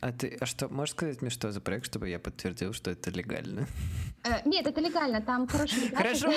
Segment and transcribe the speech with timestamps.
[0.00, 3.10] А ты, а что, можешь сказать мне, что за проект, чтобы я подтвердил, что это
[3.10, 3.66] легально?
[4.24, 6.30] Э, нет, это легально, там хороший Хорошо.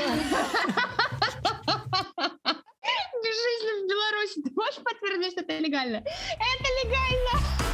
[3.24, 5.98] Жизнь в Беларуси, ты можешь подтвердить, что это легально?
[5.98, 7.71] Это легально!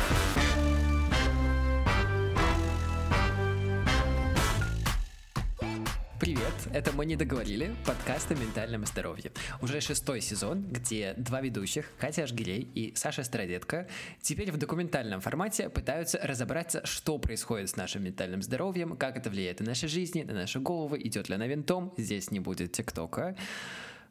[6.74, 9.32] Это «Мы не договорили», подкаст о ментальном здоровье.
[9.62, 13.88] Уже шестой сезон, где два ведущих, Катя Ажгирей и Саша Стародетка,
[14.22, 19.60] теперь в документальном формате пытаются разобраться, что происходит с нашим ментальным здоровьем, как это влияет
[19.60, 23.36] на наши жизни, на наши головы, идет ли она винтом, здесь не будет ТикТока.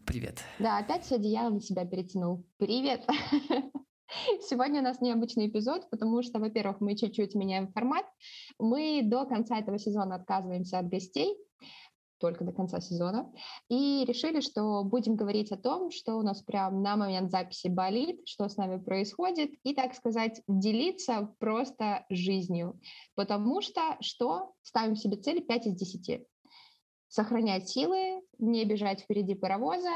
[0.04, 0.42] Привет.
[0.58, 2.44] Да, опять все одеяло на себя перетянул.
[2.58, 3.04] Привет.
[4.48, 8.06] Сегодня у нас необычный эпизод, потому что, во-первых, мы чуть-чуть меняем формат.
[8.58, 11.36] Мы до конца этого сезона отказываемся от гостей,
[12.18, 13.32] только до конца сезона,
[13.68, 18.26] и решили, что будем говорить о том, что у нас прям на момент записи болит,
[18.26, 22.80] что с нами происходит, и, так сказать, делиться просто жизнью.
[23.14, 24.52] Потому что что?
[24.62, 26.26] Ставим себе цели 5 из 10.
[27.08, 29.94] Сохранять силы, не бежать впереди паровоза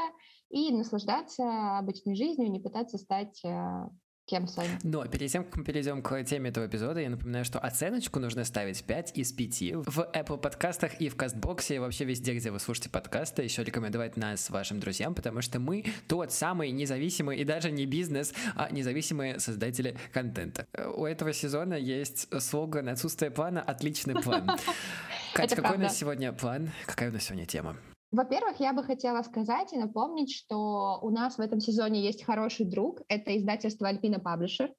[0.49, 3.89] и наслаждаться обычной жизнью, не пытаться стать э,
[4.31, 4.79] кем Саня?
[4.83, 8.45] Но перед тем, как мы перейдем к теме этого эпизода, я напоминаю, что оценочку нужно
[8.45, 12.61] ставить 5 из 5 в Apple подкастах и в Кастбоксе, и вообще везде, где вы
[12.61, 13.43] слушаете подкасты.
[13.43, 18.33] Еще рекомендовать нас вашим друзьям, потому что мы тот самый независимый и даже не бизнес,
[18.55, 20.65] а независимые создатели контента.
[20.95, 24.49] У этого сезона есть слоган «Отсутствие плана– отличный план».
[25.33, 26.71] Катя, какой у нас сегодня план?
[26.85, 27.75] Какая у нас сегодня тема?
[28.11, 32.65] Во-первых, я бы хотела сказать и напомнить, что у нас в этом сезоне есть хороший
[32.65, 34.73] друг, это издательство Альпина Паблишер.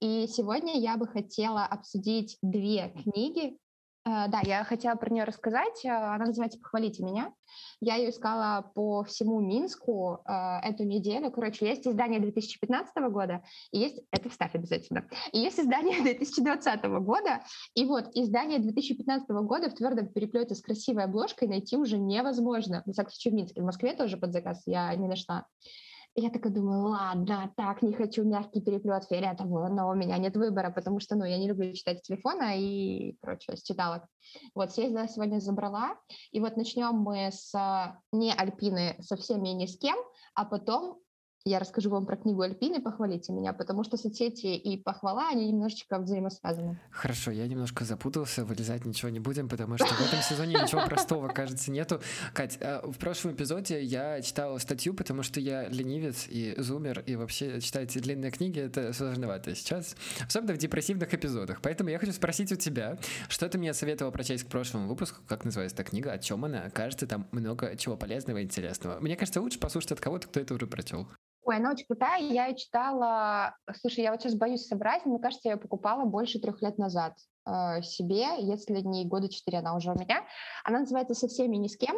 [0.00, 3.58] И сегодня я бы хотела обсудить две книги,
[4.28, 5.84] да, я хотела про нее рассказать.
[5.84, 7.32] Э, она называется «Похвалите меня».
[7.80, 11.30] Я ее искала по всему Минску э, эту неделю.
[11.30, 14.00] Короче, есть издание 2015 года, и есть...
[14.10, 15.06] Это вставь обязательно.
[15.32, 17.42] И есть издание 2020 года.
[17.74, 22.82] И вот издание 2015 года в твердом переплете с красивой обложкой найти уже невозможно.
[22.86, 23.62] В всяком случае, в Минске.
[23.62, 25.46] В Москве тоже под заказ я не нашла
[26.20, 30.70] я такая думаю, ладно, так, не хочу мягкий переплет фиолетового, но у меня нет выбора,
[30.70, 34.02] потому что, ну, я не люблю читать телефона и, короче, с читалок.
[34.54, 35.96] Вот, съездила сегодня, забрала,
[36.32, 37.52] и вот начнем мы с
[38.12, 39.96] не Альпины со всеми и ни с кем,
[40.34, 40.98] а потом
[41.48, 45.98] я расскажу вам про книгу Альпины, похвалите меня, потому что соцсети и похвала, они немножечко
[45.98, 46.78] взаимосвязаны.
[46.90, 51.28] Хорошо, я немножко запутался, вырезать ничего не будем, потому что в этом сезоне ничего простого,
[51.28, 52.00] кажется, нету.
[52.34, 57.16] Кать, а, в прошлом эпизоде я читал статью, потому что я ленивец и зумер, и
[57.16, 61.60] вообще читать длинные книги— это сложновато сейчас, особенно в депрессивных эпизодах.
[61.62, 62.98] Поэтому я хочу спросить у тебя,
[63.28, 66.70] что ты мне советовал прочесть к прошлому выпуску, как называется эта книга, о чем она?
[66.70, 69.00] Кажется, там много чего полезного и интересного.
[69.00, 71.08] Мне кажется, лучше послушать от кого-то, кто это уже прочел.
[71.48, 72.20] Ой, она очень крутая.
[72.20, 73.56] Я ее читала...
[73.80, 77.14] Слушай, я вот сейчас боюсь собрать, мне кажется, я ее покупала больше трех лет назад
[77.48, 80.24] э, себе, если не года четыре она уже у меня.
[80.64, 81.96] Она называется «Со всеми ни с кем».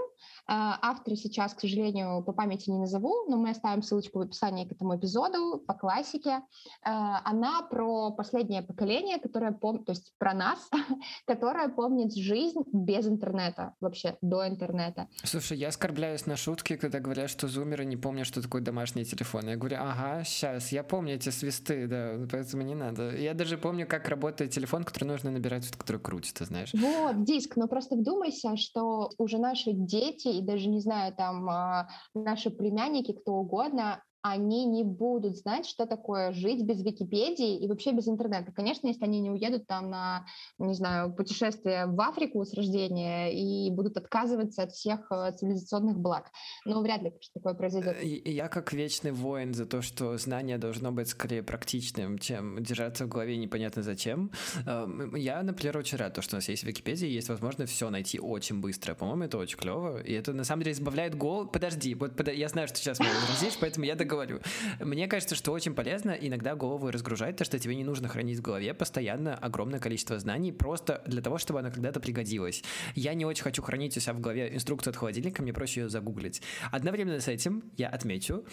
[0.48, 0.72] Э,
[1.16, 4.96] сейчас, к сожалению, по памяти не назову, но мы оставим ссылочку в описании к этому
[4.96, 6.40] эпизоду по классике.
[6.84, 6.90] Э,
[7.24, 10.70] она про последнее поколение, которое помнит, то есть про нас,
[11.26, 15.08] которое помнит жизнь без интернета, вообще до интернета.
[15.24, 19.48] Слушай, я оскорбляюсь на шутки, когда говорят, что зумеры не помнят, что такое домашний телефон.
[19.48, 23.16] Я говорю, ага, сейчас, я помню эти свисты, да, поэтому не надо.
[23.16, 26.70] Я даже помню, как работает телефон, который нужно набирать, который крутится, знаешь.
[26.74, 31.88] Вот, диск, но просто вдумайся, что уже наши дети, и даже, не знаю, там, а,
[32.14, 37.92] наши племянники, кто угодно, они не будут знать, что такое жить без Википедии и вообще
[37.92, 38.52] без интернета.
[38.52, 40.26] Конечно, если они не уедут там на,
[40.58, 46.30] не знаю, путешествие в Африку с рождения и будут отказываться от всех э, цивилизационных благ.
[46.64, 47.96] Но вряд ли такое произойдет.
[48.00, 53.06] Э, я как вечный воин за то, что знание должно быть скорее практичным, чем держаться
[53.06, 54.30] в голове непонятно зачем.
[54.66, 58.18] Эм, я, например, очень рад, то, что у нас есть Википедия, есть возможность все найти
[58.18, 58.94] очень быстро.
[58.94, 60.02] По-моему, это очень клево.
[60.02, 61.46] И это на самом деле избавляет гол.
[61.46, 62.32] Подожди, вот под...
[62.32, 64.40] я знаю, что сейчас мы возразишь, поэтому я говорю.
[64.80, 68.42] Мне кажется, что очень полезно иногда голову разгружать, то, что тебе не нужно хранить в
[68.42, 72.62] голове постоянно огромное количество знаний, просто для того, чтобы она когда-то пригодилась.
[72.94, 75.88] Я не очень хочу хранить у себя в голове инструкцию от холодильника, мне проще ее
[75.88, 76.42] загуглить.
[76.72, 78.44] Одновременно с этим я отмечу,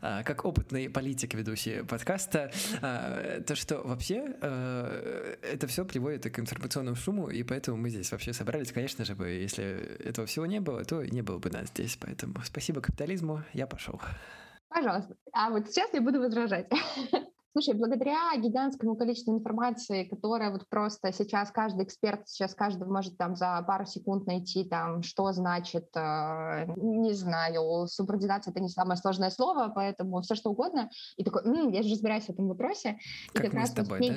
[0.00, 6.38] а, как опытный политик, ведущий подкаста, а, то, что вообще а, это все приводит к
[6.38, 9.64] информационному шуму, и поэтому мы здесь вообще собрались, конечно же, бы, если
[10.04, 11.96] этого всего не было, то не было бы нас здесь.
[12.00, 14.00] Поэтому спасибо капитализму, я пошел.
[14.70, 15.16] Пожалуйста.
[15.32, 16.70] А вот сейчас я буду возражать.
[17.52, 23.34] Слушай, благодаря гигантскому количеству информации, которая вот просто сейчас каждый эксперт, сейчас каждый может там
[23.34, 29.30] за пару секунд найти там, что значит, э, не знаю, субординация— это не самое сложное
[29.30, 30.90] слово, поэтому все что угодно.
[31.16, 33.00] И такой, м-м, я же разбираюсь в этом вопросе.
[33.32, 34.08] Как и как мы раз с тобой, вот,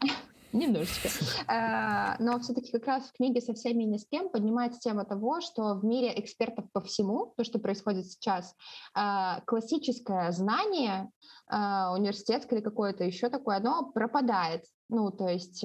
[0.00, 0.08] да?
[0.52, 1.08] Немножечко.
[1.46, 5.04] А, но все-таки как раз в книге «Со всеми и ни с кем» поднимается тема
[5.04, 8.54] того, что в мире экспертов по всему, то, что происходит сейчас,
[8.94, 11.10] а, классическое знание
[11.48, 14.64] а, университетское или какое-то еще такое, оно пропадает.
[14.88, 15.64] Ну, то есть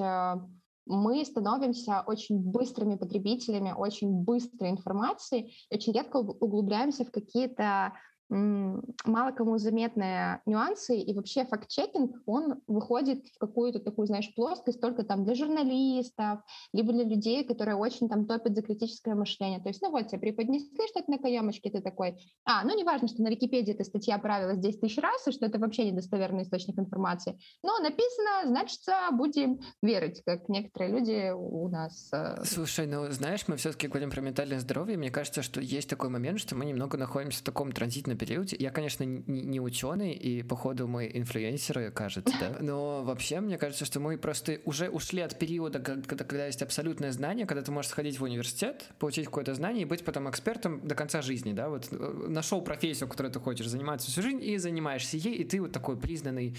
[0.86, 7.94] мы становимся очень быстрыми потребителями очень быстрой информации, очень редко углубляемся в какие-то
[8.30, 15.04] мало кому заметные нюансы, и вообще факт-чекинг, он выходит в какую-то такую, знаешь, плоскость только
[15.04, 16.40] там для журналистов,
[16.74, 19.60] либо для людей, которые очень там топят за критическое мышление.
[19.60, 23.22] То есть, ну вот, тебе преподнесли что-то на каемочке, ты такой, а, ну неважно, что
[23.22, 27.40] на Википедии эта статья правилась 10 тысяч раз, и что это вообще недостоверный источник информации,
[27.64, 28.82] но написано, значит,
[29.12, 32.10] будем верить, как некоторые люди у нас.
[32.12, 36.10] Э, Слушай, ну знаешь, мы все-таки говорим про ментальное здоровье, мне кажется, что есть такой
[36.10, 38.56] момент, что мы немного находимся в таком транзитном определенном периоде.
[38.60, 42.58] Я, конечно, не, не ученый, и, походу, мы инфлюенсеры, кажется, да.
[42.62, 47.12] Но вообще, мне кажется, что мы просто уже ушли от периода, когда, когда есть абсолютное
[47.12, 50.96] знание, когда ты можешь сходить в университет, получить какое-то знание и быть потом экспертом до
[50.96, 51.70] конца жизни, да.
[51.70, 55.62] Вот э, нашел профессию, которой ты хочешь заниматься всю жизнь, и занимаешься ей, и ты
[55.62, 56.56] вот такой признанный,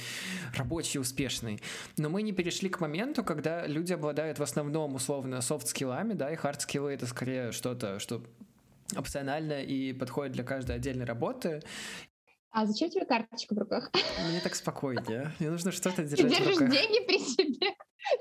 [0.57, 1.61] рабочий, успешный.
[1.97, 6.37] Но мы не перешли к моменту, когда люди обладают в основном, условно, софт-скиллами, да, и
[6.37, 8.23] хард-скиллы— это скорее что-то, что
[8.95, 11.63] опционально и подходит для каждой отдельной работы.
[12.51, 13.91] А зачем тебе карточка в руках?
[14.29, 15.33] Мне так спокойнее.
[15.39, 17.76] Мне нужно что-то держать Ты держишь деньги при себе.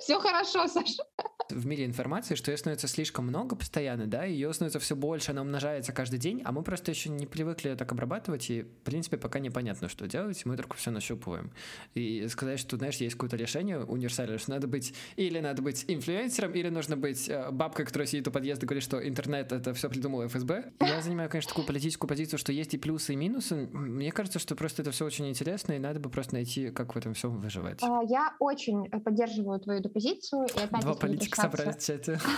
[0.06, 1.04] Все хорошо, Саша.
[1.50, 5.42] В мире информации, что ее становится слишком много постоянно, да, ее становится все больше, она
[5.42, 9.40] умножается каждый день, а мы просто еще не привыкли так обрабатывать, и, в принципе, пока
[9.40, 11.52] непонятно, что делать, мы только все нащупываем.
[11.94, 16.52] И сказать, что, знаешь, есть какое-то решение универсальное, что надо быть, или надо быть инфлюенсером,
[16.54, 19.90] или нужно быть э, бабкой, которая сидит у подъезда и говорит, что интернет это все
[19.90, 20.72] придумал ФСБ.
[20.82, 23.56] Я занимаю, конечно, такую политическую позицию, что есть и плюсы, и минусы.
[23.72, 26.98] Мне кажется, что просто это все очень интересно, и надо бы просто найти, как в
[26.98, 27.84] этом всем выживать.
[27.84, 30.46] А, я очень поддерживаю твою позицию.
[30.56, 32.20] И опять Два политика собрались в чате.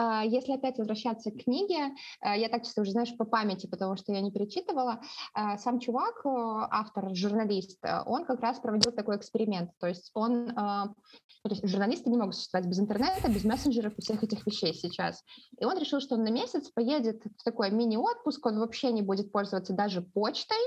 [0.00, 3.96] А, если опять возвращаться к книге, а, я так чисто уже, знаешь, по памяти, потому
[3.96, 5.00] что я не перечитывала,
[5.34, 6.28] а, сам чувак, э,
[6.70, 9.72] автор, журналист, э, он как раз проводил такой эксперимент.
[9.80, 14.02] То есть он, ну, то есть журналисты не могут существовать без интернета, без мессенджеров и
[14.02, 15.24] всех этих вещей сейчас.
[15.58, 19.32] И он решил, что он на месяц поедет в такой мини-отпуск, он вообще не будет
[19.32, 20.58] пользоваться даже почтой,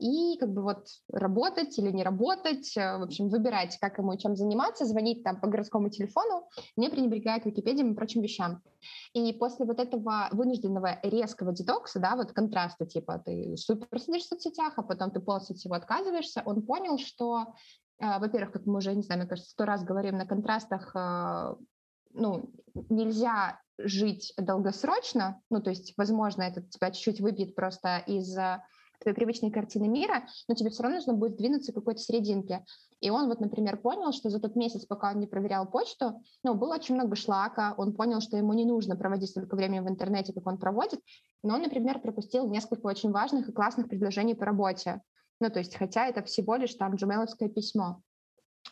[0.00, 4.36] и как бы вот работать или не работать, э, в общем, выбирать, как ему чем
[4.36, 8.62] заниматься, звонить там по городскому телефону, не пренебрегая к Википедии и прочим вещам.
[9.12, 14.28] И после вот этого вынужденного резкого детокса, да, вот контраста, типа ты супер сидишь в
[14.28, 17.54] соцсетях, а потом ты полностью от всего отказываешься, он понял, что,
[17.98, 21.54] э, во-первых, как мы уже, не знаю, мне кажется, сто раз говорим на контрастах, э,
[22.12, 22.50] ну,
[22.88, 28.36] нельзя жить долгосрочно, ну, то есть, возможно, это тебя чуть-чуть выбьет просто из
[29.00, 32.64] твоей привычной картины мира, но тебе все равно нужно будет двинуться к какой-то серединке.
[33.00, 36.54] И он вот, например, понял, что за тот месяц, пока он не проверял почту, ну,
[36.54, 40.32] было очень много шлака, он понял, что ему не нужно проводить столько времени в интернете,
[40.32, 41.00] как он проводит,
[41.42, 45.02] но он, например, пропустил несколько очень важных и классных предложений по работе.
[45.40, 48.00] Ну, то есть, хотя это всего лишь там джумейловское письмо.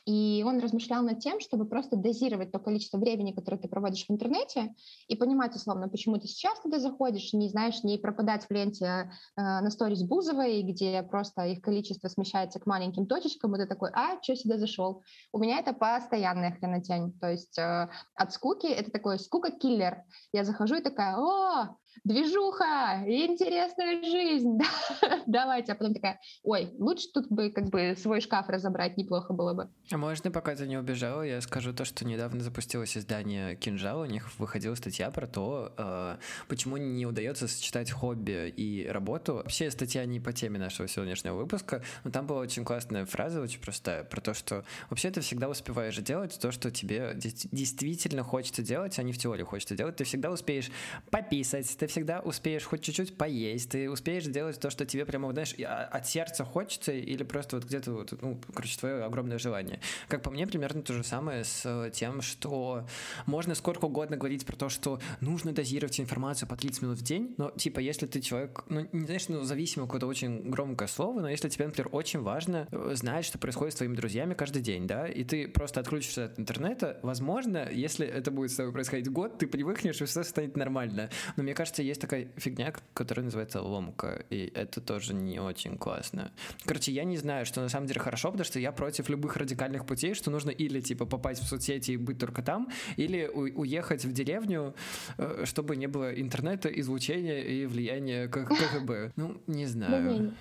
[0.06, 4.10] И он размышлял над тем, чтобы просто дозировать то количество времени, которое ты проводишь в
[4.10, 4.74] интернете,
[5.06, 9.06] и понимать, условно, почему ты сейчас туда заходишь, не знаешь, не пропадать в ленте э,
[9.36, 14.20] на сторис Бузовой, где просто их количество смещается к маленьким точечкам, и ты такой, а,
[14.22, 15.02] что сюда зашел?
[15.32, 17.12] У меня это постоянная хренотень.
[17.20, 20.02] То есть э, от скуки это такой скука-киллер.
[20.32, 24.58] Я захожу и такая, о, движуха, интересная жизнь,
[25.26, 25.72] давайте.
[25.72, 29.70] А потом такая, ой, лучше тут бы как бы свой шкаф разобрать, неплохо было бы.
[29.90, 34.04] А можно, пока ты не убежала, я скажу то, что недавно запустилось издание «Кинжал», у
[34.04, 36.16] них выходила статья про то, э,
[36.48, 39.34] почему не удается сочетать хобби и работу.
[39.34, 43.60] Вообще статья не по теме нашего сегодняшнего выпуска, но там была очень классная фраза, очень
[43.60, 48.98] простая, про то, что вообще ты всегда успеваешь делать то, что тебе действительно хочется делать,
[48.98, 49.96] а не в теории хочется делать.
[49.96, 50.70] Ты всегда успеешь
[51.10, 55.52] пописать, ты всегда успеешь хоть чуть-чуть поесть, ты успеешь делать то, что тебе прямо, знаешь,
[55.66, 59.80] а, от сердца хочется, или просто вот где-то, вот, ну, короче, твое огромное желание.
[60.06, 62.86] Как по мне, примерно то же самое с тем, что
[63.26, 67.34] можно сколько угодно говорить про то, что нужно дозировать информацию по 30 минут в день,
[67.36, 71.28] но, типа, если ты человек, ну, не знаешь, ну, зависимо какое-то очень громкое слово, но
[71.28, 75.08] если тебе, например, очень важно э, знать, что происходит с твоими друзьями каждый день, да,
[75.08, 79.48] и ты просто отключишься от интернета, возможно, если это будет с тобой происходить год, ты
[79.48, 81.10] привыкнешь, и все станет нормально.
[81.36, 85.78] Но мне кажется, кажется, есть такая фигня, которая называется ломка, и это тоже не очень
[85.78, 86.30] классно.
[86.66, 89.86] Короче, я не знаю, что на самом деле хорошо, потому что я против любых радикальных
[89.86, 94.12] путей, что нужно или, типа, попасть в соцсети и быть только там, или уехать в
[94.12, 94.74] деревню,
[95.18, 99.12] э, чтобы не было интернета, излучения и влияния КГБ.
[99.16, 100.34] Ну, не знаю.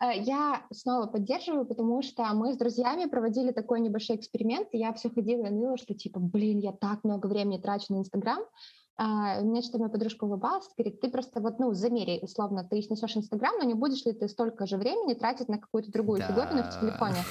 [0.00, 4.92] Э, я снова поддерживаю, потому что мы с друзьями проводили такой небольшой эксперимент, и я
[4.92, 8.40] все ходила и ныла, что типа, блин, я так много времени трачу на Инстаграм,
[9.00, 13.16] а, меня что-то моя подружка улыбалась, говорит, ты просто вот, ну, замери, условно, ты снесешь
[13.16, 16.26] Инстаграм, но не будешь ли ты столько же времени тратить на какую-то другую да.
[16.26, 17.22] фиговину в телефоне.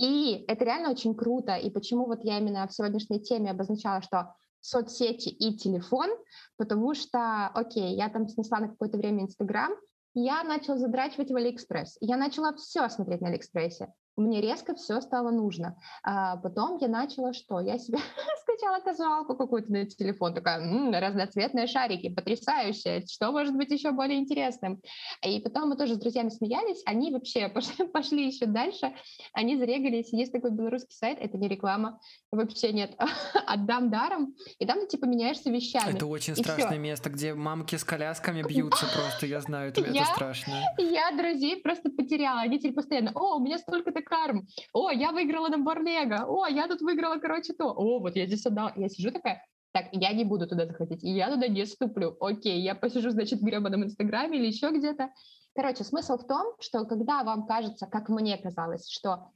[0.00, 1.54] И это реально очень круто.
[1.54, 6.10] И почему вот я именно в сегодняшней теме обозначала, что соцсети и телефон,
[6.56, 9.72] потому что, окей, я там снесла на какое-то время Инстаграм,
[10.14, 11.98] я начала задрачивать в Алиэкспресс.
[12.00, 15.76] Я начала все смотреть на Алиэкспрессе мне резко все стало нужно.
[16.02, 17.60] А потом я начала что?
[17.60, 17.98] Я себе
[18.42, 24.18] скачала казуалку какую-то на телефон, такая, м-м, разноцветные шарики, потрясающе, что может быть еще более
[24.18, 24.82] интересным?
[25.24, 28.94] И потом мы тоже с друзьями смеялись, они вообще пошли, пошли еще дальше,
[29.32, 32.00] они зарегались, есть такой белорусский сайт, это не реклама,
[32.30, 32.94] вообще нет,
[33.46, 35.94] отдам даром, и там ты типа меняешься вещами.
[35.94, 36.78] Это очень страшное все.
[36.78, 40.54] место, где мамки с колясками бьются просто, я знаю, это, я, это страшно.
[40.78, 45.48] Я друзей просто потеряла, они теперь постоянно, о, у меня столько-то карм, о, я выиграла
[45.48, 49.10] на Лего, о, я тут выиграла, короче, то, о, вот я здесь отдала, я сижу
[49.10, 53.40] такая, так, я не буду туда заходить, я туда не ступлю, окей, я посижу, значит,
[53.40, 55.10] в гребаном Инстаграме или еще где-то.
[55.54, 59.28] Короче, смысл в том, что когда вам кажется, как мне казалось, что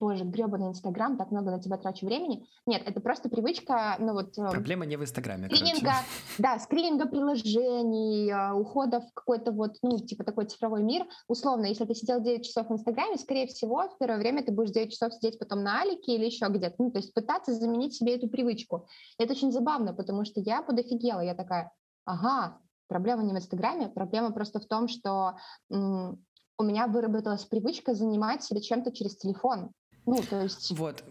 [0.00, 2.46] боже, гребаный Инстаграм, так много на тебя трачу времени.
[2.66, 4.36] Нет, это просто привычка, ну вот...
[4.38, 5.94] Эм, Проблема не в Инстаграме, скрининга,
[6.38, 11.06] Да, скрининга приложений, э, ухода в какой-то вот, ну, типа такой цифровой мир.
[11.28, 14.70] Условно, если ты сидел 9 часов в Инстаграме, скорее всего, в первое время ты будешь
[14.70, 16.76] 9 часов сидеть потом на Алике или еще где-то.
[16.78, 18.86] Ну, то есть пытаться заменить себе эту привычку.
[19.18, 21.72] Это очень забавно, потому что я подофигела, я такая,
[22.04, 22.58] ага,
[22.88, 25.36] проблема не в Инстаграме, проблема просто в том, что
[26.58, 29.72] у меня выработалась привычка занимать себя чем-то через телефон.
[30.06, 30.70] Ну, то есть...
[30.72, 31.04] Вот,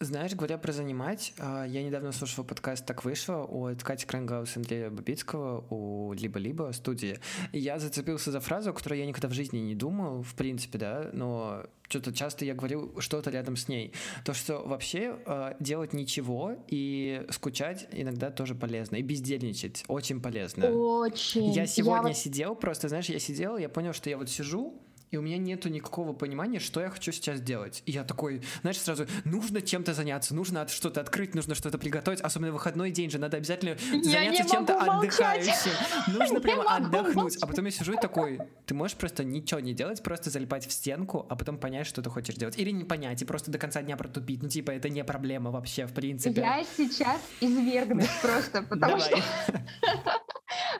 [0.00, 4.60] знаешь, говоря про занимать, а, я недавно слушал подкаст «Так вышло» от Кати Крангаус и
[4.60, 7.18] Андрея Бабицкого у «Либо-либо» студии.
[7.52, 10.78] И я зацепился за фразу, о которой я никогда в жизни не думал, в принципе,
[10.78, 13.92] да, но что-то часто я говорил что-то рядом с ней.
[14.24, 18.96] То, что вообще а, делать ничего и скучать иногда тоже полезно.
[18.96, 20.70] И бездельничать очень полезно.
[20.70, 21.50] Очень.
[21.50, 25.16] Я сегодня я сидел, просто, знаешь, я сидел, я понял, что я вот сижу, и
[25.16, 27.82] у меня нету никакого понимания, что я хочу сейчас делать.
[27.86, 32.52] И я такой, знаешь, сразу, нужно чем-то заняться, нужно что-то открыть, нужно что-то приготовить, особенно
[32.52, 35.72] выходной день же, надо обязательно заняться чем-то отдыхающим.
[36.08, 37.36] Нужно прямо отдохнуть.
[37.40, 40.72] А потом я сижу и такой, ты можешь просто ничего не делать, просто залипать в
[40.72, 42.58] стенку, а потом понять, что ты хочешь делать.
[42.58, 44.42] Или не понять, и просто до конца дня протупить.
[44.42, 46.40] Ну, типа, это не проблема вообще, в принципе.
[46.40, 49.18] Я сейчас извергнусь просто, потому что...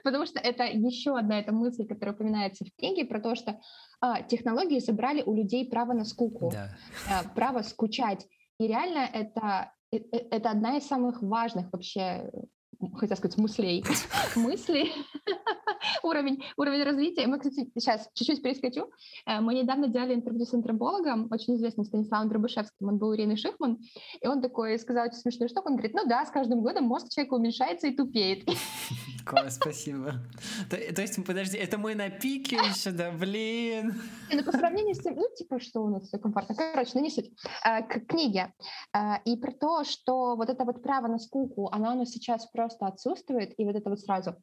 [0.05, 3.61] Потому что это еще одна эта мысль, которая упоминается в книге, про то, что
[4.01, 6.77] а, технологии забрали у людей право на скуку, да.
[7.11, 8.27] а, право скучать.
[8.59, 12.31] И реально это, это, э, это одна из самых важных вообще
[12.97, 13.85] хотел сказать, мыслей,
[14.37, 14.93] мыслей,
[16.03, 17.27] уровень, уровень развития.
[17.27, 18.91] Мы, кстати, сейчас чуть-чуть перескочу.
[19.27, 23.79] Э, мы недавно делали интервью с антропологом, очень известным Станиславом Дробышевским, он был Ириной Шихман,
[24.21, 27.09] и он такой сказал очень смешную штуку, он говорит, ну да, с каждым годом мозг
[27.11, 28.49] человека уменьшается и тупеет.
[29.29, 30.15] Класс, спасибо.
[30.71, 33.95] То, то есть, подожди, это мы на пике еще, да, блин.
[34.33, 36.55] Ну, по сравнению с тем, ну, типа, что у нас все комфортно.
[36.55, 37.31] Короче, ну, не суть.
[37.65, 38.55] Э, к книге.
[38.95, 42.47] Э, и про то, что вот это вот право на скуку, оно у нас сейчас
[42.47, 44.37] просто отсутствует, и вот это вот сразу,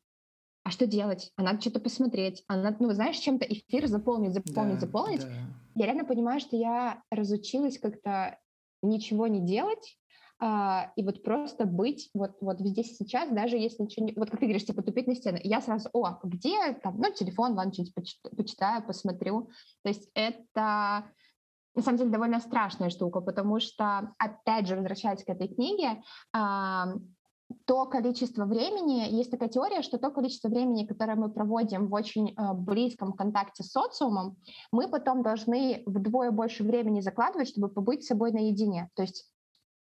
[0.63, 1.31] а что делать?
[1.35, 2.43] А надо что-то посмотреть.
[2.47, 5.21] А надо, ну, знаешь, чем-то эфир заполнить, заполнить, да, заполнить.
[5.21, 5.31] Да.
[5.75, 8.39] Я реально понимаю, что я разучилась как-то
[8.81, 9.97] ничего не делать,
[10.39, 14.13] а, и вот просто быть вот, вот здесь сейчас, даже если ничего не...
[14.15, 17.53] Вот как ты говоришь, типа тупить на стену, я сразу, о, где там, ну, телефон,
[17.53, 19.49] ладно, что-нибудь почитаю, посмотрю.
[19.83, 21.05] То есть это
[21.75, 26.01] на самом деле довольно страшная штука, потому что, опять же, возвращаясь к этой книге,
[27.65, 32.29] то количество времени, есть такая теория, что то количество времени, которое мы проводим в очень
[32.29, 34.37] э, близком контакте с социумом,
[34.71, 38.89] мы потом должны вдвое больше времени закладывать, чтобы побыть с собой наедине.
[38.95, 39.29] То есть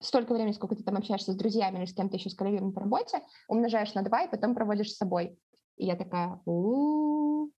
[0.01, 2.81] столько времени, сколько ты там общаешься с друзьями или с кем-то еще, с коллегами по
[2.81, 5.37] работе, умножаешь на два и потом проводишь с собой.
[5.77, 7.51] И я такая, у-у-у,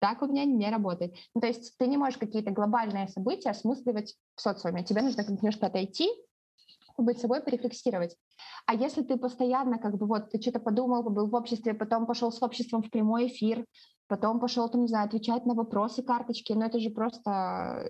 [0.00, 1.14] так у меня не работает.
[1.34, 4.84] Ну, то есть ты не можешь какие-то глобальные события осмысливать в социуме.
[4.84, 6.08] Тебе нужно немножко отойти,
[6.96, 8.16] побыть собой, порефлексировать.
[8.66, 12.30] А если ты постоянно, как бы, вот, ты что-то подумал, был в обществе, потом пошел
[12.30, 13.64] с обществом в прямой эфир,
[14.08, 17.88] потом пошел, там, не знаю, отвечать на вопросы карточки, ну, это же просто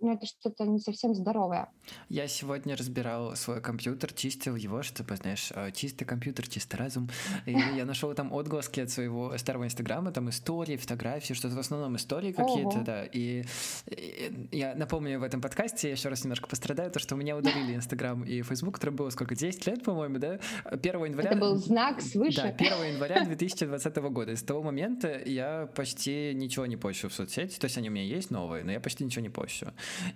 [0.00, 1.68] ну, это что-то не совсем здоровое.
[2.08, 7.10] Я сегодня разбирал свой компьютер, чистил его, чтобы, знаешь, э, чистый компьютер, чистый разум.
[7.46, 11.96] И я нашел там отголоски от своего старого инстаграма, там истории, фотографии, что-то в основном
[11.96, 13.04] истории какие-то, да.
[13.04, 13.44] И,
[13.86, 17.36] и я напомню в этом подкасте, я еще раз немножко пострадаю, то, что у меня
[17.36, 20.40] удалили инстаграм и фейсбук, который было сколько, 10 лет, по-моему, да?
[20.64, 21.30] 1 января...
[21.30, 22.42] Это был знак свыше.
[22.42, 24.34] Да, 1 января 2020 года.
[24.36, 28.04] С того момента я почти ничего не пощу в соцсети, то есть они у меня
[28.04, 29.66] есть новые, но я почти ничего не пощу.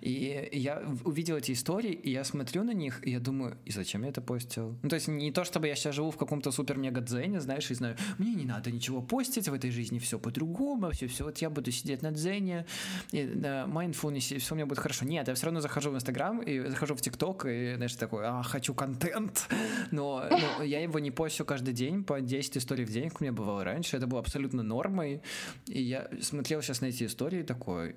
[0.01, 4.03] И я увидел эти истории, и я смотрю на них, и я думаю, и зачем
[4.03, 4.77] я это постил?
[4.83, 7.97] Ну, то есть не то, чтобы я сейчас живу в каком-то супер-мега-дзене, знаешь, и знаю,
[8.17, 11.71] мне не надо ничего постить, в этой жизни все по-другому, все, все, вот я буду
[11.71, 12.65] сидеть на дзене,
[13.11, 15.05] и на mindfulness, и все у меня будет хорошо.
[15.05, 18.43] Нет, я все равно захожу в Инстаграм, и захожу в ТикТок, и, знаешь, такой, а,
[18.43, 19.47] хочу контент,
[19.91, 23.23] но, но я его не постю каждый день, по 10 историй в день, как у
[23.23, 25.21] меня бывало раньше, это было абсолютно нормой,
[25.67, 27.95] и я смотрел сейчас на эти истории такой,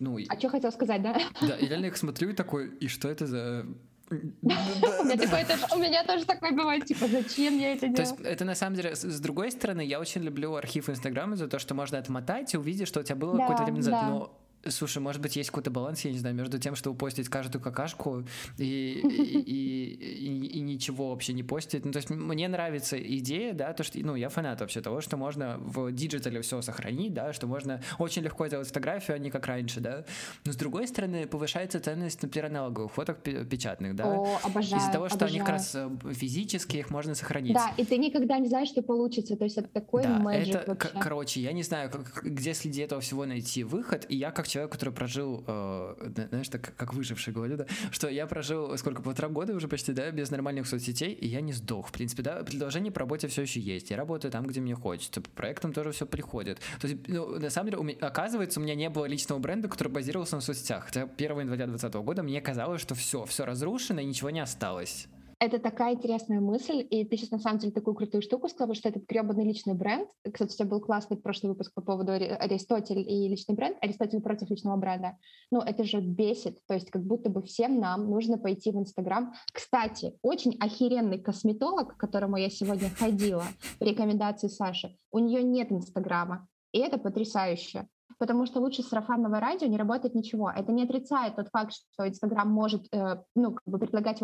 [0.00, 1.14] ну, а что хотел сказать, да?
[1.40, 3.66] Да, я реально их смотрю и такой, и что это за
[4.10, 7.96] у меня тоже такое бывает, типа, зачем я это делаю?
[7.96, 11.46] То есть это на самом деле, с другой стороны, я очень люблю архив Инстаграма за
[11.46, 14.38] то, что можно отмотать и увидеть, что у тебя было какое-то время назад, но
[14.70, 18.24] Слушай, может быть, есть какой-то баланс, я не знаю, между тем, чтобы постить каждую какашку
[18.58, 21.84] и, и, и, и, ничего вообще не постить.
[21.84, 25.16] Ну, то есть мне нравится идея, да, то, что, ну, я фанат вообще того, что
[25.16, 29.30] можно в digital е все сохранить, да, что можно очень легко сделать фотографию, а не
[29.30, 30.04] как раньше, да.
[30.44, 34.06] Но с другой стороны, повышается ценность, например, аналоговых фоток печатных, да.
[34.06, 35.36] О, обожаю, Из-за того, что обожаю.
[35.36, 37.54] они как раз э, физически их можно сохранить.
[37.54, 40.88] Да, и ты никогда не знаешь, что получится, то есть это такой да, это, вообще.
[41.00, 44.57] короче, я не знаю, как, где среди этого всего найти выход, и я как человек,
[44.66, 49.54] который прожил, э, знаешь, так как выживший говорю, да, что я прожил сколько, полтора года
[49.54, 51.88] уже почти, да, без нормальных соцсетей, и я не сдох.
[51.88, 53.90] В принципе, да, предложение по работе все еще есть.
[53.90, 55.20] Я работаю там, где мне хочется.
[55.20, 56.58] По проектам тоже все приходит.
[56.80, 59.68] То есть, ну, на самом деле, у меня, оказывается, у меня не было личного бренда,
[59.68, 60.86] который базировался на соцсетях.
[60.86, 65.08] Хотя 1 января 2020 года мне казалось, что все, все разрушено и ничего не осталось.
[65.40, 68.88] Это такая интересная мысль, и ты сейчас на самом деле такую крутую штуку сказала, что
[68.88, 70.10] этот гребаный личный бренд.
[70.24, 74.50] Кстати, у тебя был классный прошлый выпуск по поводу Аристотель и личный бренд, Аристотель против
[74.50, 75.16] личного бренда.
[75.52, 79.32] Ну, это же бесит, то есть как будто бы всем нам нужно пойти в Инстаграм.
[79.52, 83.44] Кстати, очень охеренный косметолог, к которому я сегодня ходила,
[83.78, 87.86] по рекомендации Саши, у нее нет Инстаграма, и это потрясающе
[88.18, 90.50] потому что лучше сарафанного радио не работает ничего.
[90.50, 94.20] Это не отрицает тот факт, что Инстаграм может э, ну, как бы предлагать,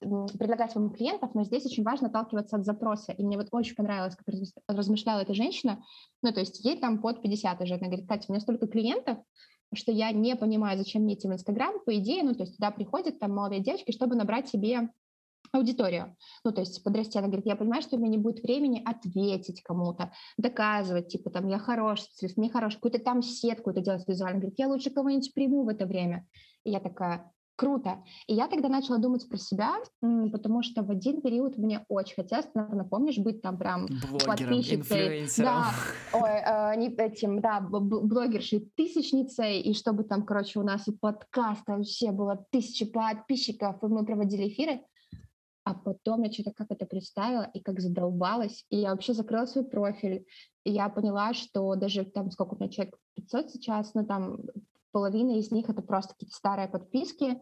[0.00, 3.12] предлагать вам клиентов, но здесь очень важно отталкиваться от запроса.
[3.12, 4.34] И мне вот очень понравилось, как
[4.68, 5.82] размышляла эта женщина,
[6.22, 9.18] ну, то есть ей там под 50 уже, она говорит, Катя, у меня столько клиентов,
[9.74, 12.70] что я не понимаю, зачем мне идти в Инстаграм, по идее, ну, то есть туда
[12.70, 14.90] приходят там молодые девочки, чтобы набрать себе
[15.52, 16.16] аудиторию.
[16.44, 19.62] Ну, то есть подрасти, она говорит, я понимаю, что у меня не будет времени ответить
[19.62, 22.04] кому-то, доказывать, типа, там, я хорош,
[22.36, 24.38] не хорош, какую-то там сетку это делать визуально.
[24.40, 26.26] Говорит, я лучше кого-нибудь приму в это время.
[26.64, 28.02] И я такая, круто.
[28.26, 32.48] И я тогда начала думать про себя, потому что в один период мне очень хотелось,
[32.54, 35.46] наверное, помнишь, быть там прям Блогером, инфлюенсером.
[35.46, 35.72] Да,
[36.14, 41.62] ой, э, не этим, да, блогершей, тысячницей, и чтобы там, короче, у нас и подкаст
[41.66, 44.80] вообще было тысячи подписчиков, и мы проводили эфиры.
[45.64, 49.64] А потом я что-то как это представила и как задолбалась, и я вообще закрыла свой
[49.64, 50.26] профиль.
[50.64, 54.38] И я поняла, что даже там, сколько у меня человек, 500 сейчас, ну там
[54.92, 57.40] половина из них это просто какие-то старые подписки,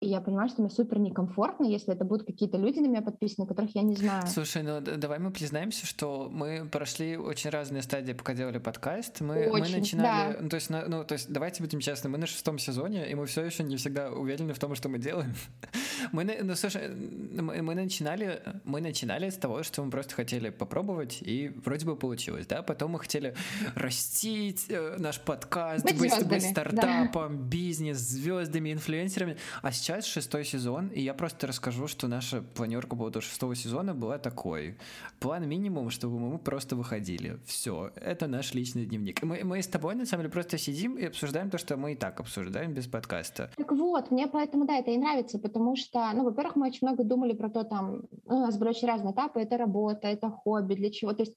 [0.00, 3.48] и я понимаю, что мне супер некомфортно, если это будут какие-то люди на меня подписаны,
[3.48, 4.26] которых я не знаю.
[4.28, 9.20] Слушай, ну давай мы признаемся, что мы прошли очень разные стадии, пока делали подкаст.
[9.20, 10.38] Мы, очень, мы начинали, да.
[10.40, 13.26] ну, то есть, ну, то есть, давайте будем честны, мы на шестом сезоне, и мы
[13.26, 15.34] все еще не всегда уверены в том, что мы делаем.
[16.12, 21.18] Мы, ну, слушай, мы, мы начинали, мы начинали с того, что мы просто хотели попробовать,
[21.20, 22.62] и вроде бы получилось, да.
[22.62, 23.34] Потом мы хотели
[23.74, 27.44] растить э, наш подкаст, быть, быть, быть стартапом, да.
[27.44, 32.90] бизнес, звездами, инфлюенсерами, а сейчас сейчас шестой сезон, и я просто расскажу, что наша планерка
[32.90, 34.76] по поводу шестого сезона была такой.
[35.18, 37.38] План минимум, чтобы мы просто выходили.
[37.46, 39.22] Все, это наш личный дневник.
[39.22, 41.96] Мы, мы с тобой, на самом деле, просто сидим и обсуждаем то, что мы и
[41.96, 43.50] так обсуждаем без подкаста.
[43.56, 47.02] Так вот, мне поэтому, да, это и нравится, потому что, ну, во-первых, мы очень много
[47.02, 50.74] думали про то, там, ну, у нас были очень разные этапы, это работа, это хобби,
[50.74, 51.34] для чего, то есть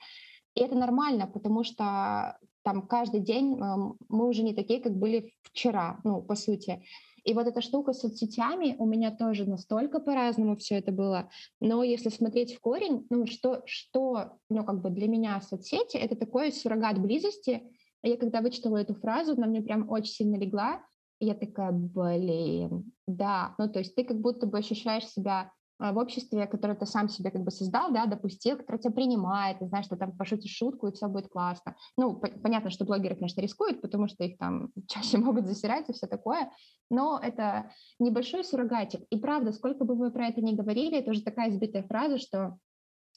[0.56, 5.34] и это нормально, потому что там каждый день эм, мы уже не такие, как были
[5.42, 6.84] вчера, ну, по сути.
[7.24, 11.30] И вот эта штука с соцсетями у меня тоже настолько по-разному все это было.
[11.60, 16.16] Но если смотреть в корень, ну что, что ну, как бы для меня соцсети— это
[16.16, 17.64] такой суррогат близости.
[18.04, 20.84] Я когда вычитала эту фразу, она мне прям очень сильно легла.
[21.20, 23.54] И я такая, блин, да.
[23.60, 25.52] Ну то есть ты как будто бы ощущаешь себя
[25.82, 29.68] в обществе, которое ты сам себе как бы создал, да, допустил, которое тебя принимает, ты
[29.68, 31.76] знаешь, что там пошутишь шутку, и все будет классно.
[31.98, 35.94] Ну, по- понятно, что блогеры, конечно, рискуют, потому что их там чаще могут засирать и
[35.94, 36.52] все такое,
[36.92, 39.02] но это небольшой суррогатик.
[39.10, 42.58] И правда, сколько бы вы про это ни говорили, это уже такая избитая фраза, что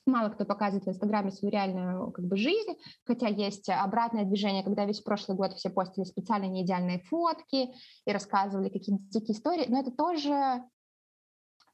[0.07, 4.85] мало кто показывает в Инстаграме свою реальную как бы, жизнь, хотя есть обратное движение, когда
[4.85, 7.75] весь прошлый год все постили специально неидеальные фотки
[8.07, 10.63] и рассказывали какие-то дикие истории, но это тоже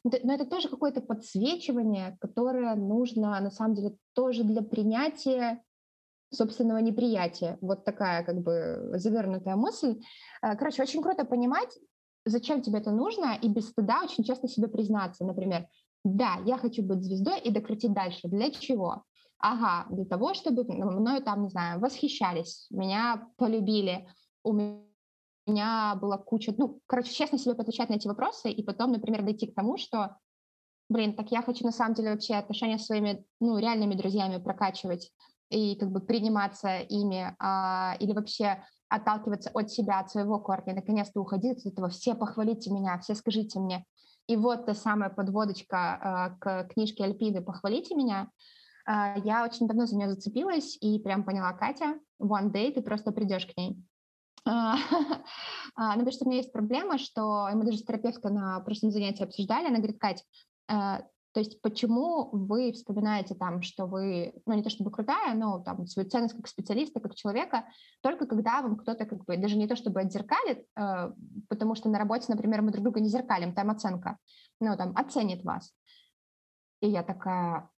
[0.05, 5.63] но это тоже какое-то подсвечивание, которое нужно, на самом деле, тоже для принятия
[6.33, 7.59] собственного неприятия.
[7.61, 10.01] Вот такая как бы завернутая мысль.
[10.43, 11.77] Э, короче, очень круто понимать,
[12.25, 15.25] зачем тебе это нужно, и без стыда очень часто себе признаться.
[15.25, 15.67] Например,
[16.05, 18.29] да, я хочу быть звездой и докрутить дальше.
[18.29, 19.05] Для чего?
[19.39, 24.07] Ага, для того, чтобы мною там, не знаю, восхищались, меня полюбили,
[24.45, 24.90] у меня
[25.47, 29.55] была куча, ну, короче, честно себе отвечать на эти вопросы и потом, например, дойти к
[29.55, 30.17] тому, что,
[30.89, 35.11] блин, так я хочу на самом деле вообще отношения с своими, ну, реальными друзьями прокачивать
[35.51, 41.21] и как бы приниматься ими, а, или вообще отталкиваться от себя, от своего корня, наконец-то
[41.21, 43.85] уходить от этого, все похвалите меня, все скажите мне.
[44.27, 48.29] И вот та самая подводочка э, к книжке Альпины «Похвалите меня»,
[48.87, 53.13] э, я очень давно за нее зацепилась и прям поняла, Катя, one day ты просто
[53.13, 53.77] придешь к ней.
[54.45, 54.77] А,
[55.77, 59.25] а, ну, что у меня есть проблема, что мы даже с терапевткой на прошлом занятии
[59.25, 60.25] обсуждали, она говорит, Кать,
[60.69, 65.61] э, то есть почему вы вспоминаете там, что вы, ну не то чтобы крутая, но
[65.61, 67.67] там свою ценность как специалиста, как человека,
[68.01, 71.13] только когда вам кто-то как бы, даже не то чтобы отзеркалит, э,
[71.49, 74.19] потому что на работе, например, мы друг друга не зеркалим, там оценка,
[74.61, 75.73] ну там оценит вас.
[76.81, 77.71] И я такая,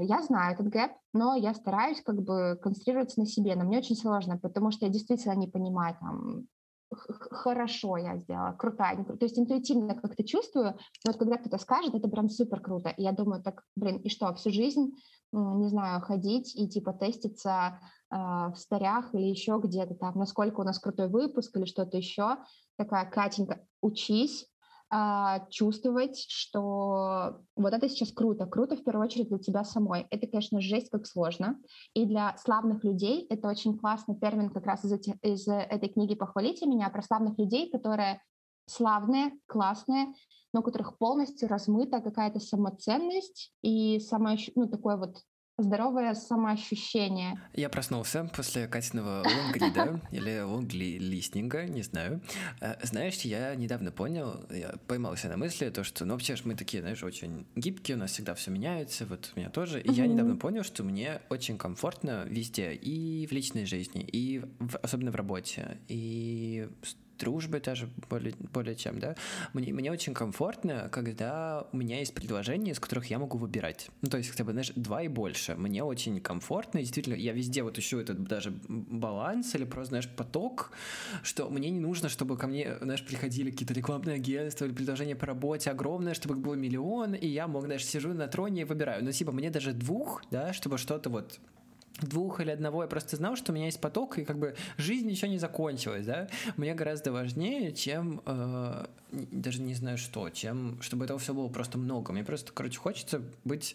[0.00, 3.96] я знаю этот гэп, но я стараюсь как бы концентрироваться на себе, но мне очень
[3.96, 6.46] сложно, потому что я действительно не понимаю там,
[6.90, 9.04] хорошо я сделала, крутая.
[9.04, 10.74] То есть интуитивно как-то чувствую,
[11.04, 12.90] но вот когда кто-то скажет, это прям супер круто.
[12.90, 14.92] И я думаю, так, блин, и что, всю жизнь,
[15.32, 20.64] не знаю, ходить и типа теститься э, в старях или еще где-то там, насколько у
[20.64, 22.38] нас крутой выпуск или что-то еще.
[22.76, 24.46] Такая, Катенька, учись,
[24.90, 28.46] а, чувствовать, что вот это сейчас круто.
[28.46, 30.06] Круто в первую очередь для тебя самой.
[30.10, 31.58] Это, конечно, жесть как сложно.
[31.94, 36.14] И для славных людей это очень классный термин как раз из, эти, из этой книги
[36.14, 38.22] «Похвалите меня» про славных людей, которые
[38.66, 40.14] славные, классные,
[40.52, 45.18] но у которых полностью размыта какая-то самоценность и самое, ну, такое вот
[45.58, 47.40] здоровое самоощущение.
[47.54, 52.20] Я проснулся после Катиного лонгрида или лонгли-листинга, не знаю.
[52.60, 56.54] Э, знаешь, я недавно понял, я поймался на мысли, то, что, ну, вообще же мы
[56.54, 59.80] такие, знаешь, очень гибкие, у нас всегда все меняется, вот у меня тоже.
[59.80, 64.76] И я недавно понял, что мне очень комфортно везде, и в личной жизни, и в,
[64.76, 66.68] особенно в работе, и
[67.18, 69.16] дружбы даже более, более чем, да,
[69.52, 73.90] мне, мне очень комфортно, когда у меня есть предложения, из которых я могу выбирать.
[74.02, 75.54] Ну, то есть, хотя бы, знаешь, два и больше.
[75.54, 80.08] Мне очень комфортно, и действительно, я везде вот ищу этот даже баланс или просто, знаешь,
[80.08, 80.72] поток,
[81.22, 85.26] что мне не нужно, чтобы ко мне, знаешь, приходили какие-то рекламные агентства или предложения по
[85.26, 89.04] работе огромное, чтобы их было миллион, и я мог, знаешь, сижу на троне и выбираю.
[89.04, 91.38] Но, типа, мне даже двух, да, чтобы что-то вот
[92.00, 95.10] двух или одного, я просто знал, что у меня есть поток, и как бы жизнь
[95.10, 101.04] еще не закончилась, да, мне гораздо важнее, чем э, даже не знаю что, чем чтобы
[101.04, 102.12] этого все было просто много.
[102.12, 103.74] Мне просто, короче, хочется быть,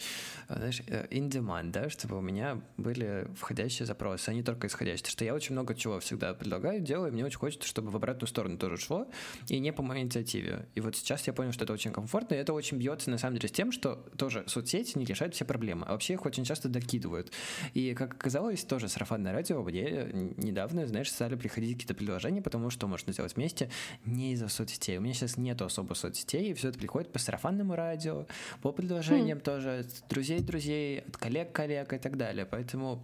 [0.50, 4.68] э, знаешь, э, in demand, да, чтобы у меня были входящие запросы, а не только
[4.68, 5.10] исходящие.
[5.10, 8.28] Что я очень много чего всегда предлагаю, делаю, и мне очень хочется, чтобы в обратную
[8.28, 9.08] сторону тоже шло,
[9.48, 10.68] и не по моей инициативе.
[10.76, 13.36] И вот сейчас я понял, что это очень комфортно, и это очень бьется на самом
[13.36, 16.70] деле с тем, что тоже соцсети не решают все проблемы, а вообще их очень часто
[16.70, 17.32] докидывают.
[17.74, 22.88] И как оказалось, тоже сарафанное радио, мне недавно, знаешь, стали приходить какие-то предложения, потому что
[22.88, 23.70] можно сделать вместе
[24.06, 24.98] не из-за соцсетей.
[24.98, 28.26] У меня сейчас нету особо соцсетей, и все это приходит по сарафанному радио,
[28.62, 29.42] по предложениям хм.
[29.42, 32.46] тоже, от друзей друзей, от коллег коллег и так далее.
[32.46, 33.04] Поэтому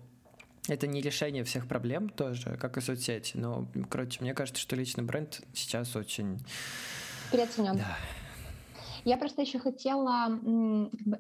[0.67, 3.37] это не решение всех проблем тоже, как и соцсети.
[3.37, 6.39] Но, короче, мне кажется, что личный бренд сейчас очень...
[7.31, 7.77] Переоценен.
[7.77, 7.97] Да.
[9.05, 10.39] Я просто еще хотела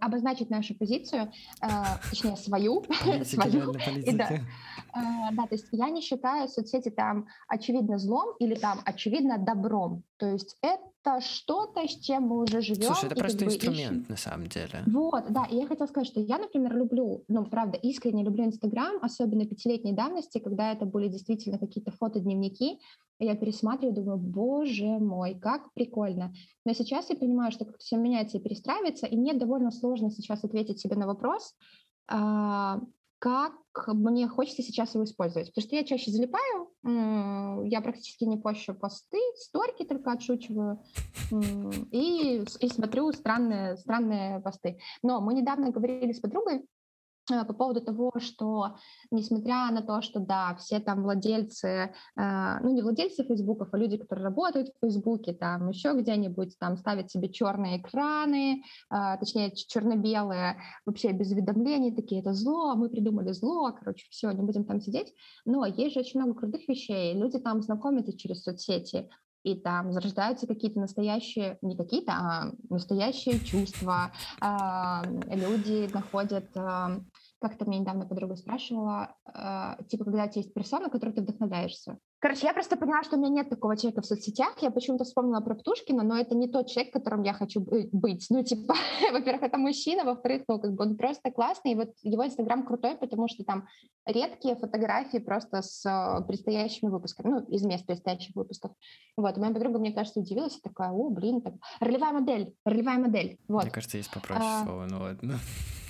[0.01, 1.31] обозначить нашу позицию,
[1.61, 1.67] э,
[2.09, 2.83] точнее свою,
[3.23, 3.73] свою.
[3.73, 4.39] И да, э,
[5.31, 10.03] да, то есть я не считаю соцсети там очевидно злом или там очевидно добром.
[10.17, 10.83] То есть это
[11.21, 12.83] что-то, с чем мы уже живем.
[12.83, 14.05] Слушай, это просто инструмент ищем.
[14.09, 14.83] на самом деле.
[14.85, 15.45] Вот, да.
[15.45, 19.93] И я хотела сказать, что я, например, люблю, ну, правда, искренне люблю Инстаграм, особенно пятилетней
[19.93, 22.79] давности, когда это были действительно какие-то фотодневники,
[23.19, 26.33] я пересматриваю, думаю, боже мой, как прикольно.
[26.65, 30.43] Но сейчас я понимаю, что как-то все меняется и перестраивается, и мне довольно сложно сейчас
[30.43, 31.53] ответить себе на вопрос,
[32.07, 32.79] а,
[33.19, 33.53] как
[33.87, 35.49] мне хочется сейчас его использовать.
[35.49, 36.69] Потому что я чаще залипаю,
[37.69, 40.81] я практически не пощу посты, сторики только отшучиваю
[41.91, 44.79] и, и смотрю странные, странные посты.
[45.03, 46.65] Но мы недавно говорили с подругой
[47.47, 48.75] по поводу того, что
[49.11, 53.97] несмотря на то, что да, все там владельцы, э, ну не владельцы Фейсбуков, а люди,
[53.97, 60.57] которые работают в Фейсбуке, там еще где-нибудь там ставят себе черные экраны, э, точнее черно-белые,
[60.85, 65.13] вообще без уведомлений, такие это зло, мы придумали зло, короче, все, не будем там сидеть.
[65.45, 69.09] Но есть же очень много крутых вещей, люди там знакомятся через соцсети,
[69.43, 74.11] и там зарождаются какие-то настоящие, не какие-то, а настоящие чувства.
[74.41, 76.49] Люди находят
[77.39, 81.97] как-то мне недавно подруга спрашивала, э, типа, когда у тебя есть персона, которой ты вдохновляешься.
[82.21, 84.57] Короче, я просто поняла, что у меня нет такого человека в соцсетях.
[84.61, 88.27] Я почему-то вспомнила про Птушкина, но это не тот человек, которым я хочу быть.
[88.29, 88.75] Ну, типа,
[89.13, 91.71] во-первых, это мужчина, во-вторых, ну, как бы он просто классный.
[91.71, 93.67] И вот его Инстаграм крутой, потому что там
[94.05, 98.71] редкие фотографии просто с э, предстоящими выпусками, ну, из мест предстоящих выпусков.
[99.15, 101.53] Вот, моя подруга, мне кажется, удивилась и такая, о, блин, так...
[101.79, 103.37] ролевая модель, ролевая модель.
[103.47, 103.63] Вот.
[103.63, 104.65] Мне кажется, есть попроще а...
[104.65, 105.39] слово, ну ладно.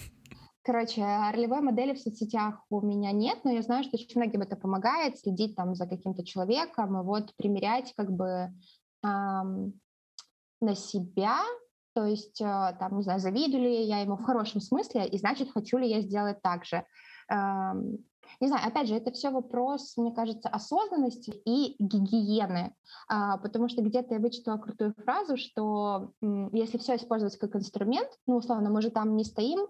[0.72, 4.56] Короче, ролевой модели в соцсетях у меня нет, но я знаю, что очень многим это
[4.56, 8.54] помогает, следить там за каким-то человеком и вот примерять как бы
[9.04, 9.74] эм,
[10.62, 11.40] на себя,
[11.96, 12.46] то есть, э,
[12.78, 16.02] там, не знаю, завидую ли я ему в хорошем смысле, и значит, хочу ли я
[16.02, 16.86] сделать так же.
[17.32, 18.06] Эм,
[18.40, 22.74] не знаю, опять же, это все вопрос, мне кажется, осознанности и гигиены,
[23.08, 28.10] а, потому что где-то я вычитала крутую фразу, что м, если все использовать как инструмент,
[28.28, 29.68] ну, условно, мы же там не стоим,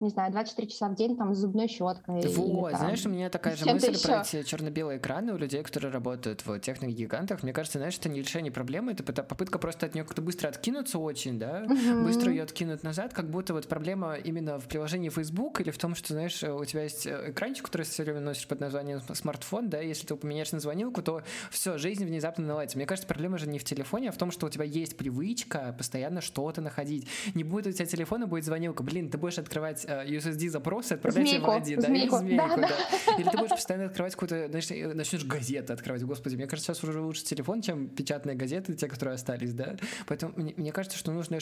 [0.00, 2.26] не знаю, 24 часа в день там с зубной щеткой.
[2.26, 4.08] Вот, или, знаешь, у меня такая же мысль еще.
[4.08, 7.42] про эти черно-белые экраны у людей, которые работают в техных гигантах.
[7.42, 10.98] Мне кажется, знаешь, это не решение проблемы, это попытка просто от нее как-то быстро откинуться
[10.98, 12.04] очень, да, угу.
[12.04, 15.94] быстро ее откинуть назад, как будто вот проблема именно в приложении Facebook или в том,
[15.94, 19.80] что, знаешь, у тебя есть э, экранчик, который все время носишь под названием смартфон, да,
[19.80, 22.76] если ты поменяешь на звонилку, то все, жизнь внезапно наладится.
[22.76, 25.74] Мне кажется, проблема же не в телефоне, а в том, что у тебя есть привычка
[25.76, 27.08] постоянно что-то находить.
[27.34, 28.82] Не будет у тебя телефона, будет звонилка.
[28.82, 32.56] Блин, ты будешь открывать э, USSD запросы, отправлять змейку, в один, да, змейку, змейку, да,
[32.56, 32.68] да.
[32.68, 33.14] да.
[33.18, 36.02] Или ты будешь постоянно открывать какую-то, знаешь, начнешь газеты открывать.
[36.02, 39.76] Господи, мне кажется, сейчас уже лучше телефон, чем печатные газеты, те, которые остались, да.
[40.06, 41.38] Поэтому мне, мне кажется, что нужно,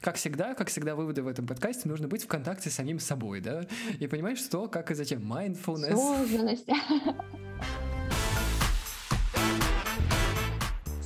[0.00, 3.40] как всегда, как всегда выводы в этом подкасте, нужно быть в контакте с самим собой,
[3.40, 3.66] да,
[3.98, 5.20] и понимать, что, как и зачем.
[5.22, 5.92] Mindfulness.
[5.92, 6.68] Сложность.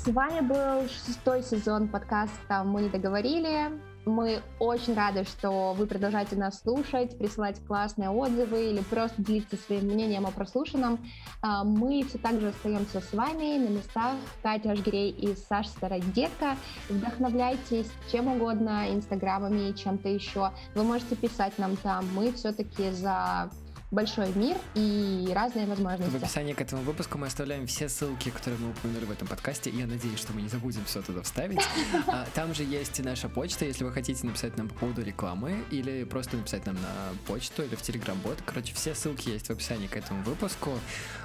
[0.06, 3.72] С вами был шестой сезон подкаста «Мы не договорили».
[4.04, 9.86] Мы очень рады, что вы продолжаете нас слушать, присылать классные отзывы или просто делиться своим
[9.86, 11.04] мнением о прослушанном.
[11.42, 14.14] А, мы все так же остаемся с вами на местах
[14.44, 16.54] Катя Ашгирей и Саша Стародетка.
[16.88, 20.52] Вдохновляйтесь чем угодно, инстаграмами, чем-то еще.
[20.76, 22.06] Вы можете писать нам там.
[22.14, 23.50] Мы все-таки за
[23.90, 26.12] большой мир и разные возможности.
[26.12, 29.70] В описании к этому выпуску мы оставляем все ссылки, которые мы упомянули в этом подкасте.
[29.70, 31.62] Я надеюсь, что мы не забудем все туда вставить.
[32.08, 36.04] А, там же есть наша почта, если вы хотите написать нам по поводу рекламы или
[36.04, 38.38] просто написать нам на почту или в Телеграм-бот.
[38.44, 40.70] Короче, все ссылки есть в описании к этому выпуску.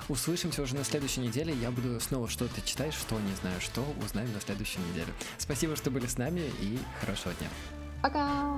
[0.09, 1.53] Услышимся уже на следующей неделе.
[1.53, 5.13] Я буду снова что-то читать, что не знаю, что узнаем на следующей неделе.
[5.37, 7.49] Спасибо, что были с нами и хорошего дня.
[8.01, 8.57] Пока!